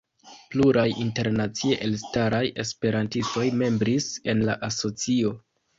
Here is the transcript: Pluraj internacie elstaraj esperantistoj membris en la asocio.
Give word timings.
Pluraj 0.53 0.85
internacie 1.03 1.77
elstaraj 1.89 2.41
esperantistoj 2.65 3.47
membris 3.63 4.13
en 4.35 4.47
la 4.51 4.63
asocio. 4.73 5.41